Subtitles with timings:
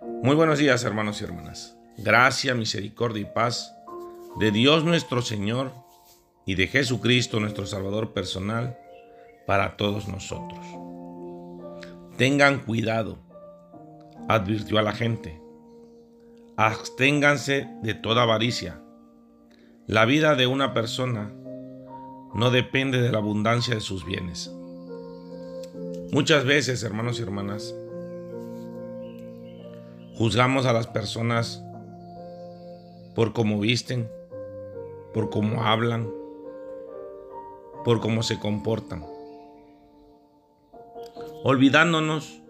[0.00, 1.76] Muy buenos días hermanos y hermanas.
[1.96, 3.74] Gracia, misericordia y paz
[4.38, 5.72] de Dios nuestro Señor
[6.46, 8.78] y de Jesucristo nuestro Salvador personal
[9.46, 10.64] para todos nosotros.
[12.16, 13.18] Tengan cuidado,
[14.28, 15.40] advirtió a la gente.
[16.56, 18.80] Absténganse de toda avaricia.
[19.86, 21.32] La vida de una persona
[22.34, 24.52] no depende de la abundancia de sus bienes.
[26.12, 27.74] Muchas veces, hermanos y hermanas,
[30.18, 31.62] Juzgamos a las personas
[33.14, 34.10] por cómo visten,
[35.14, 36.10] por cómo hablan,
[37.84, 39.06] por cómo se comportan,
[41.44, 42.42] olvidándonos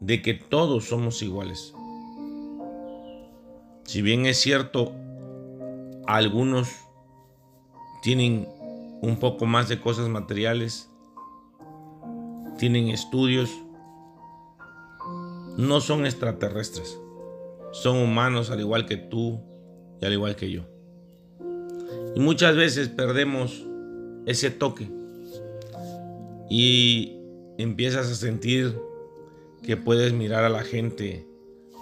[0.00, 1.72] de que todos somos iguales.
[3.84, 4.90] Si bien es cierto,
[6.08, 6.72] algunos
[8.02, 8.48] tienen
[9.00, 10.90] un poco más de cosas materiales,
[12.58, 13.48] tienen estudios,
[15.60, 16.98] no son extraterrestres.
[17.72, 19.40] Son humanos al igual que tú
[20.00, 20.62] y al igual que yo.
[22.16, 23.64] Y muchas veces perdemos
[24.26, 24.90] ese toque
[26.48, 27.16] y
[27.58, 28.76] empiezas a sentir
[29.62, 31.26] que puedes mirar a la gente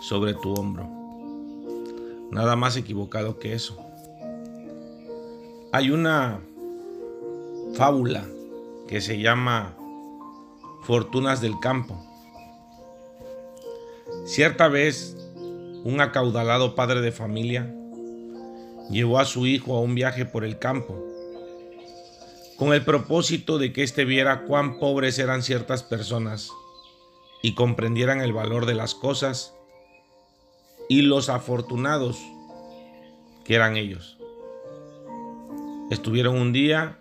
[0.02, 0.88] sobre tu hombro.
[2.30, 3.78] Nada más equivocado que eso.
[5.72, 6.40] Hay una
[7.74, 8.26] fábula
[8.86, 9.76] que se llama
[10.82, 12.07] Fortunas del Campo.
[14.28, 15.16] Cierta vez,
[15.84, 17.74] un acaudalado padre de familia
[18.90, 21.02] llevó a su hijo a un viaje por el campo,
[22.58, 26.50] con el propósito de que éste viera cuán pobres eran ciertas personas
[27.42, 29.54] y comprendieran el valor de las cosas
[30.90, 32.18] y los afortunados
[33.46, 34.18] que eran ellos.
[35.90, 36.98] Estuvieron un día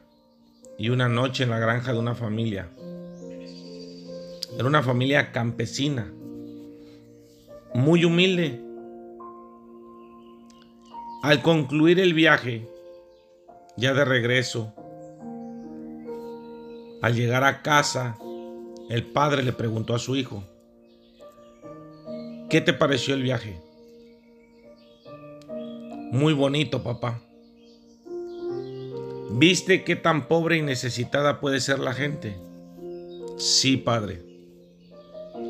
[0.77, 2.69] y una noche en la granja de una familia.
[4.57, 6.13] Era una familia campesina
[7.77, 8.59] muy humilde.
[11.21, 12.67] Al concluir el viaje,
[13.77, 14.73] ya de regreso,
[17.03, 18.17] al llegar a casa,
[18.89, 20.43] el padre le preguntó a su hijo,
[22.49, 23.61] ¿qué te pareció el viaje?
[26.11, 27.21] Muy bonito, papá.
[29.29, 32.39] ¿Viste qué tan pobre y necesitada puede ser la gente?
[33.37, 34.23] Sí, padre.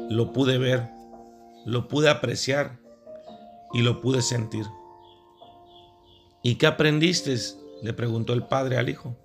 [0.09, 0.96] Lo pude ver
[1.67, 2.79] lo pude apreciar
[3.73, 4.65] y lo pude sentir.
[6.41, 7.35] ¿Y qué aprendiste?
[7.83, 9.15] le preguntó el padre al hijo.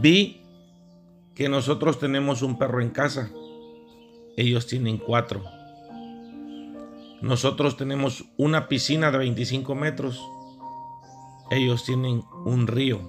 [0.00, 0.40] Vi
[1.34, 3.30] que nosotros tenemos un perro en casa.
[4.36, 5.42] Ellos tienen cuatro.
[7.20, 10.22] Nosotros tenemos una piscina de 25 metros.
[11.50, 13.00] Ellos tienen un río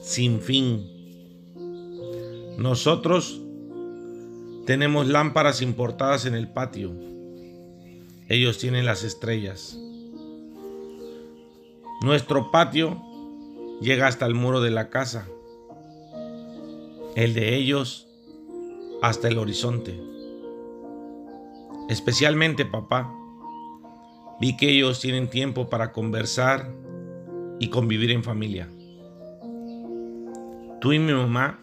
[0.00, 0.86] sin fin.
[2.56, 3.40] Nosotros
[4.68, 6.92] tenemos lámparas importadas en el patio.
[8.28, 9.78] Ellos tienen las estrellas.
[12.02, 13.02] Nuestro patio
[13.80, 15.26] llega hasta el muro de la casa.
[17.16, 18.08] El de ellos
[19.00, 19.98] hasta el horizonte.
[21.88, 23.10] Especialmente papá,
[24.38, 26.70] vi que ellos tienen tiempo para conversar
[27.58, 28.68] y convivir en familia.
[30.82, 31.58] Tú y mi mamá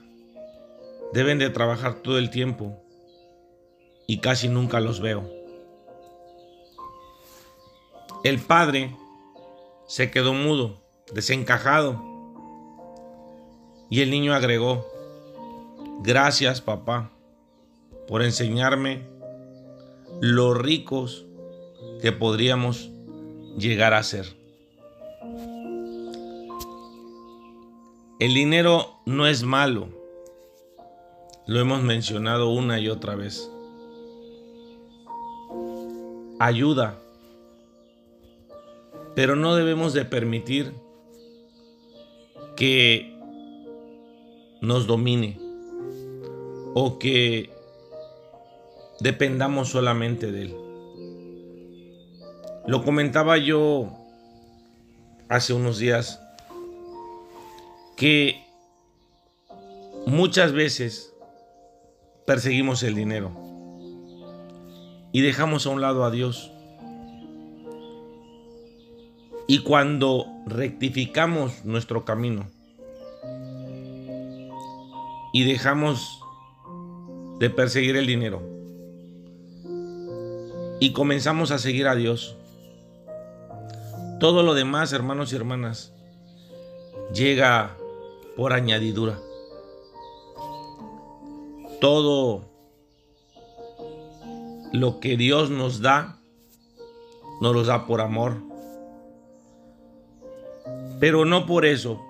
[1.14, 2.82] deben de trabajar todo el tiempo
[4.08, 5.30] y casi nunca los veo.
[8.24, 8.96] El padre
[9.88, 10.82] se quedó mudo,
[11.14, 12.02] desencajado,
[13.90, 14.88] y el niño agregó,
[16.02, 17.12] gracias papá
[18.08, 19.06] por enseñarme
[20.22, 21.26] lo ricos
[22.02, 22.90] que podríamos
[23.58, 24.26] llegar a ser.
[28.20, 29.90] El dinero no es malo,
[31.48, 33.52] lo hemos mencionado una y otra vez
[36.40, 37.00] ayuda,
[39.16, 40.74] pero no debemos de permitir
[42.56, 43.18] que
[44.62, 45.38] nos domine
[46.74, 47.50] o que
[49.00, 50.56] dependamos solamente de él.
[52.68, 53.92] Lo comentaba yo
[55.30, 56.22] hace unos días
[57.96, 58.44] que
[60.06, 61.14] muchas veces
[62.26, 63.45] perseguimos el dinero
[65.16, 66.52] y dejamos a un lado a Dios.
[69.48, 72.50] Y cuando rectificamos nuestro camino
[75.32, 76.20] y dejamos
[77.40, 78.42] de perseguir el dinero
[80.82, 82.36] y comenzamos a seguir a Dios,
[84.20, 85.94] todo lo demás, hermanos y hermanas,
[87.14, 87.78] llega
[88.36, 89.18] por añadidura.
[94.76, 96.20] Lo que Dios nos da,
[97.42, 98.42] nos lo da por amor.
[101.00, 102.02] Pero no por eso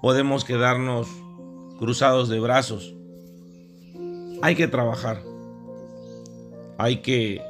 [0.00, 1.08] podemos quedarnos
[1.78, 2.94] cruzados de brazos.
[4.42, 5.22] Hay que trabajar.
[6.78, 7.40] Hay que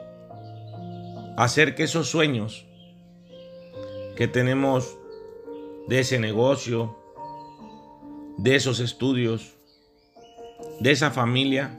[1.36, 2.66] hacer que esos sueños
[4.16, 4.98] que tenemos
[5.88, 6.96] de ese negocio,
[8.36, 9.54] de esos estudios,
[10.80, 11.78] de esa familia,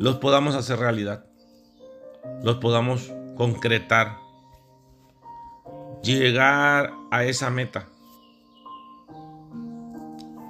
[0.00, 1.26] los podamos hacer realidad,
[2.42, 4.16] los podamos concretar,
[6.02, 7.86] llegar a esa meta.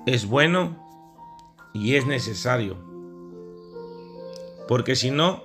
[0.06, 0.76] Es bueno
[1.74, 2.76] y es necesario,
[4.68, 5.42] porque si no,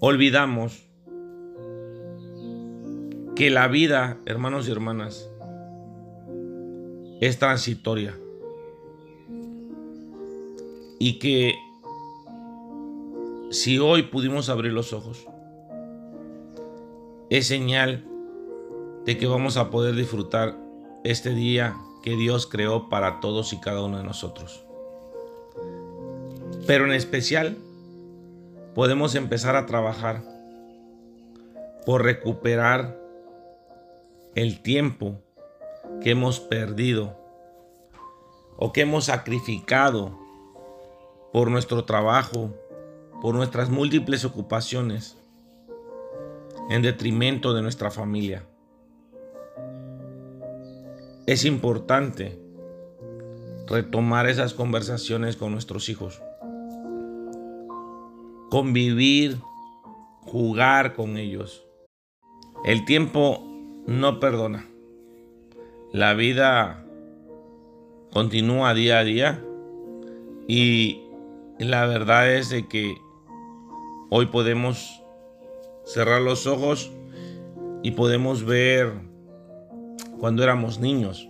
[0.00, 0.88] olvidamos
[3.36, 5.30] que la vida, hermanos y hermanas,
[7.20, 8.18] es transitoria
[10.98, 11.54] y que
[13.50, 15.26] si hoy pudimos abrir los ojos,
[17.30, 18.04] es señal
[19.04, 20.56] de que vamos a poder disfrutar
[21.04, 24.64] este día que Dios creó para todos y cada uno de nosotros.
[26.66, 27.56] Pero en especial,
[28.74, 30.22] podemos empezar a trabajar
[31.86, 32.98] por recuperar
[34.34, 35.16] el tiempo
[36.02, 37.16] que hemos perdido
[38.56, 40.18] o que hemos sacrificado
[41.32, 42.50] por nuestro trabajo,
[43.20, 45.16] por nuestras múltiples ocupaciones,
[46.68, 48.46] en detrimento de nuestra familia.
[51.26, 52.38] Es importante
[53.66, 56.22] retomar esas conversaciones con nuestros hijos,
[58.50, 59.38] convivir,
[60.22, 61.64] jugar con ellos.
[62.64, 63.42] El tiempo
[63.86, 64.66] no perdona.
[65.92, 66.84] La vida
[68.12, 69.44] continúa día a día
[70.46, 71.02] y
[71.58, 72.96] la verdad es de que
[74.10, 75.02] Hoy podemos
[75.84, 76.90] cerrar los ojos
[77.82, 78.90] y podemos ver
[80.18, 81.28] cuando éramos niños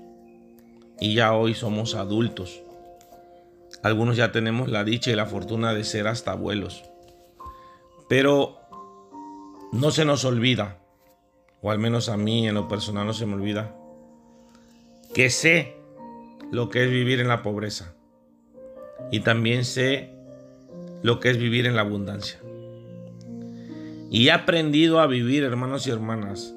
[1.00, 2.62] y ya hoy somos adultos.
[3.82, 6.84] Algunos ya tenemos la dicha y la fortuna de ser hasta abuelos.
[8.08, 8.60] Pero
[9.72, 10.78] no se nos olvida,
[11.60, 13.74] o al menos a mí en lo personal no se me olvida,
[15.14, 15.76] que sé
[16.52, 17.96] lo que es vivir en la pobreza.
[19.10, 20.14] Y también sé
[21.02, 22.40] lo que es vivir en la abundancia.
[24.10, 26.54] Y he aprendido a vivir, hermanos y hermanas,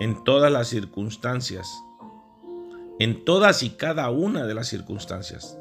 [0.00, 1.68] en todas las circunstancias,
[2.98, 5.58] en todas y cada una de las circunstancias,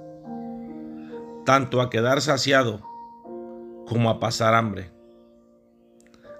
[1.45, 2.81] tanto a quedar saciado
[3.85, 4.89] como a pasar hambre,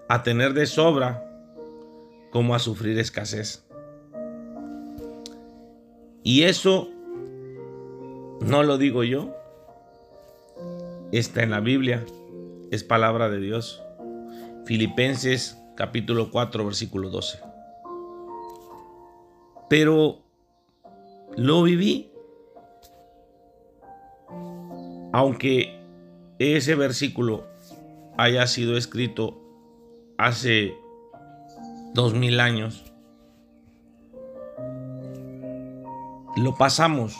[0.10, 1.28] a tener de sobra
[2.31, 3.63] como a sufrir escasez.
[6.24, 6.89] Y eso
[8.42, 9.36] no lo digo yo,
[11.12, 12.04] está en la Biblia,
[12.72, 13.83] es palabra de Dios.
[14.65, 17.39] Filipenses capítulo 4 versículo 12.
[19.69, 20.19] Pero
[21.35, 22.11] lo viví.
[25.13, 25.79] Aunque
[26.39, 27.45] ese versículo
[28.17, 29.37] haya sido escrito
[30.17, 30.73] hace
[31.93, 32.83] dos mil años,
[36.37, 37.17] lo pasamos.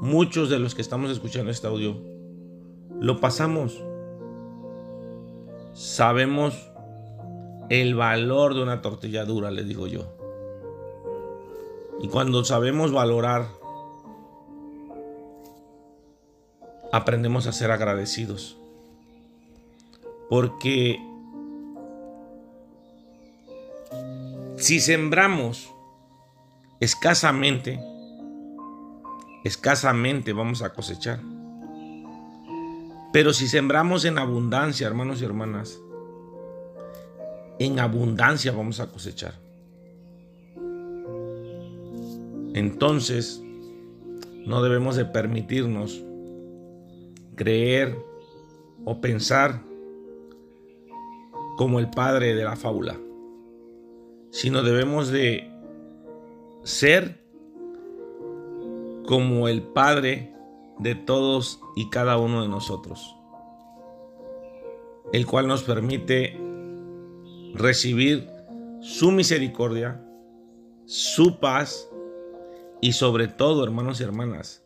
[0.00, 1.96] Muchos de los que estamos escuchando este audio,
[3.00, 3.80] lo pasamos
[5.82, 6.70] sabemos
[7.68, 10.06] el valor de una tortilla dura, le digo yo.
[12.00, 13.48] Y cuando sabemos valorar,
[16.92, 18.56] aprendemos a ser agradecidos.
[20.30, 21.00] Porque
[24.56, 25.68] si sembramos
[26.78, 27.80] escasamente,
[29.42, 31.18] escasamente vamos a cosechar.
[33.12, 35.78] Pero si sembramos en abundancia, hermanos y hermanas,
[37.58, 39.34] en abundancia vamos a cosechar.
[42.54, 43.42] Entonces,
[44.46, 46.02] no debemos de permitirnos
[47.36, 47.96] creer
[48.84, 49.62] o pensar
[51.56, 52.98] como el padre de la fábula,
[54.30, 55.50] sino debemos de
[56.64, 57.20] ser
[59.06, 60.31] como el padre
[60.82, 63.16] de todos y cada uno de nosotros,
[65.12, 66.38] el cual nos permite
[67.54, 68.28] recibir
[68.80, 70.02] su misericordia,
[70.86, 71.88] su paz
[72.80, 74.64] y sobre todo, hermanos y hermanas,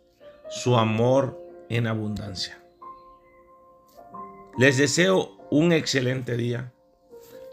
[0.49, 2.63] su amor en abundancia.
[4.59, 6.73] Les deseo un excelente día.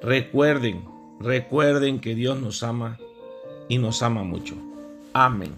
[0.02, 0.86] Recuerden,
[1.20, 2.98] recuerden que Dios nos ama
[3.68, 4.56] y nos ama mucho.
[5.14, 5.54] Amén.